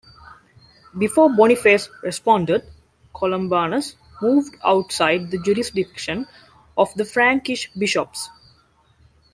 [0.97, 2.63] Before Boniface responded,
[3.13, 6.25] Columbanus moved outside the jurisdiction
[6.75, 8.29] of the Frankish bishops.